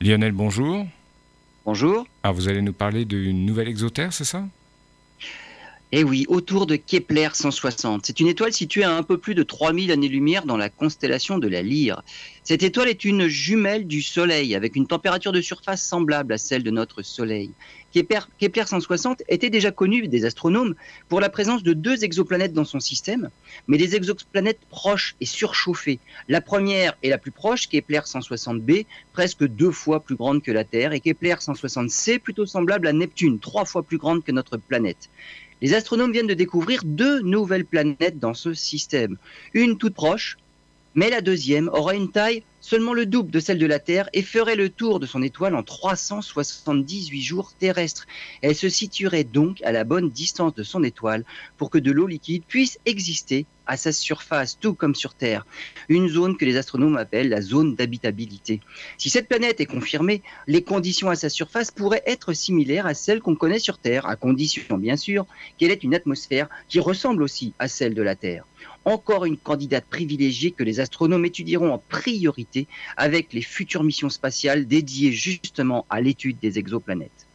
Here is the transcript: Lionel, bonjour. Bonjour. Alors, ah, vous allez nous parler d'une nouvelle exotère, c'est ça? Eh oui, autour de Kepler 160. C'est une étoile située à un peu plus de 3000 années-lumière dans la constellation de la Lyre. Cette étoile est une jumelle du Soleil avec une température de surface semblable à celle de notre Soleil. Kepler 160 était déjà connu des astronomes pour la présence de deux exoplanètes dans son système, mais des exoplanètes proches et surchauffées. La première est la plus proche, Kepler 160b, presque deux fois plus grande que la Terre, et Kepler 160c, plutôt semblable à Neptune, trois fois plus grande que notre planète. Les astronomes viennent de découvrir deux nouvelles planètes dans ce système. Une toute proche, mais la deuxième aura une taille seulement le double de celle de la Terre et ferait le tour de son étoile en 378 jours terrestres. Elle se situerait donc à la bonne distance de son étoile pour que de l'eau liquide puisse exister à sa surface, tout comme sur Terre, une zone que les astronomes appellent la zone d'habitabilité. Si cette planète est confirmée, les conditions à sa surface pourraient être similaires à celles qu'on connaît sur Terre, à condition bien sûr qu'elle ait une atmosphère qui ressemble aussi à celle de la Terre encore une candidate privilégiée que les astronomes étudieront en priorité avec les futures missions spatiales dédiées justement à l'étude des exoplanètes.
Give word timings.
Lionel, 0.00 0.32
bonjour. 0.32 0.86
Bonjour. 1.64 1.94
Alors, 1.94 2.06
ah, 2.22 2.32
vous 2.32 2.48
allez 2.48 2.60
nous 2.60 2.74
parler 2.74 3.06
d'une 3.06 3.46
nouvelle 3.46 3.68
exotère, 3.68 4.12
c'est 4.12 4.24
ça? 4.24 4.44
Eh 5.92 6.02
oui, 6.02 6.24
autour 6.28 6.66
de 6.66 6.74
Kepler 6.74 7.28
160. 7.32 8.06
C'est 8.06 8.18
une 8.18 8.26
étoile 8.26 8.52
située 8.52 8.82
à 8.82 8.92
un 8.92 9.04
peu 9.04 9.18
plus 9.18 9.36
de 9.36 9.44
3000 9.44 9.92
années-lumière 9.92 10.44
dans 10.44 10.56
la 10.56 10.68
constellation 10.68 11.38
de 11.38 11.46
la 11.46 11.62
Lyre. 11.62 12.02
Cette 12.42 12.64
étoile 12.64 12.88
est 12.88 13.04
une 13.04 13.28
jumelle 13.28 13.86
du 13.86 14.02
Soleil 14.02 14.56
avec 14.56 14.74
une 14.74 14.88
température 14.88 15.30
de 15.30 15.40
surface 15.40 15.82
semblable 15.82 16.32
à 16.32 16.38
celle 16.38 16.64
de 16.64 16.72
notre 16.72 17.02
Soleil. 17.02 17.52
Kepler 17.92 18.66
160 18.66 19.22
était 19.28 19.48
déjà 19.48 19.70
connu 19.70 20.06
des 20.08 20.24
astronomes 20.24 20.74
pour 21.08 21.20
la 21.20 21.30
présence 21.30 21.62
de 21.62 21.72
deux 21.72 22.04
exoplanètes 22.04 22.52
dans 22.52 22.64
son 22.64 22.80
système, 22.80 23.30
mais 23.68 23.78
des 23.78 23.94
exoplanètes 23.94 24.60
proches 24.68 25.14
et 25.20 25.24
surchauffées. 25.24 25.98
La 26.28 26.40
première 26.40 26.96
est 27.02 27.08
la 27.08 27.18
plus 27.18 27.30
proche, 27.30 27.68
Kepler 27.68 28.00
160b, 28.00 28.86
presque 29.12 29.44
deux 29.44 29.70
fois 29.70 30.00
plus 30.00 30.16
grande 30.16 30.42
que 30.42 30.52
la 30.52 30.64
Terre, 30.64 30.92
et 30.92 31.00
Kepler 31.00 31.34
160c, 31.34 32.18
plutôt 32.18 32.44
semblable 32.44 32.86
à 32.86 32.92
Neptune, 32.92 33.38
trois 33.38 33.64
fois 33.64 33.82
plus 33.82 33.98
grande 33.98 34.24
que 34.24 34.32
notre 34.32 34.58
planète. 34.58 35.08
Les 35.62 35.74
astronomes 35.74 36.12
viennent 36.12 36.26
de 36.26 36.34
découvrir 36.34 36.82
deux 36.84 37.20
nouvelles 37.20 37.64
planètes 37.64 38.18
dans 38.18 38.34
ce 38.34 38.52
système. 38.54 39.16
Une 39.54 39.78
toute 39.78 39.94
proche, 39.94 40.36
mais 40.94 41.10
la 41.10 41.20
deuxième 41.20 41.68
aura 41.68 41.94
une 41.94 42.10
taille 42.10 42.42
seulement 42.66 42.94
le 42.94 43.06
double 43.06 43.30
de 43.30 43.38
celle 43.38 43.58
de 43.58 43.66
la 43.66 43.78
Terre 43.78 44.10
et 44.12 44.22
ferait 44.22 44.56
le 44.56 44.70
tour 44.70 44.98
de 44.98 45.06
son 45.06 45.22
étoile 45.22 45.54
en 45.54 45.62
378 45.62 47.22
jours 47.22 47.52
terrestres. 47.56 48.08
Elle 48.42 48.56
se 48.56 48.68
situerait 48.68 49.22
donc 49.22 49.62
à 49.62 49.70
la 49.70 49.84
bonne 49.84 50.10
distance 50.10 50.52
de 50.52 50.64
son 50.64 50.82
étoile 50.82 51.24
pour 51.58 51.70
que 51.70 51.78
de 51.78 51.92
l'eau 51.92 52.08
liquide 52.08 52.42
puisse 52.42 52.80
exister 52.84 53.46
à 53.66 53.76
sa 53.76 53.92
surface, 53.92 54.58
tout 54.58 54.74
comme 54.74 54.96
sur 54.96 55.14
Terre, 55.14 55.46
une 55.88 56.08
zone 56.08 56.36
que 56.36 56.44
les 56.44 56.56
astronomes 56.56 56.96
appellent 56.96 57.28
la 57.28 57.40
zone 57.40 57.76
d'habitabilité. 57.76 58.60
Si 58.98 59.10
cette 59.10 59.28
planète 59.28 59.60
est 59.60 59.66
confirmée, 59.66 60.22
les 60.48 60.62
conditions 60.62 61.10
à 61.10 61.14
sa 61.14 61.28
surface 61.28 61.70
pourraient 61.70 62.02
être 62.04 62.32
similaires 62.32 62.86
à 62.86 62.94
celles 62.94 63.20
qu'on 63.20 63.36
connaît 63.36 63.60
sur 63.60 63.78
Terre, 63.78 64.06
à 64.06 64.16
condition 64.16 64.76
bien 64.76 64.96
sûr 64.96 65.24
qu'elle 65.56 65.70
ait 65.70 65.74
une 65.74 65.94
atmosphère 65.94 66.48
qui 66.68 66.80
ressemble 66.80 67.22
aussi 67.22 67.54
à 67.60 67.68
celle 67.68 67.94
de 67.94 68.02
la 68.02 68.16
Terre 68.16 68.44
encore 68.86 69.24
une 69.24 69.36
candidate 69.36 69.84
privilégiée 69.84 70.52
que 70.52 70.62
les 70.62 70.78
astronomes 70.78 71.24
étudieront 71.24 71.72
en 71.72 71.78
priorité 71.78 72.55
avec 72.96 73.32
les 73.32 73.42
futures 73.42 73.84
missions 73.84 74.08
spatiales 74.10 74.66
dédiées 74.66 75.12
justement 75.12 75.86
à 75.90 76.00
l'étude 76.00 76.38
des 76.38 76.58
exoplanètes. 76.58 77.25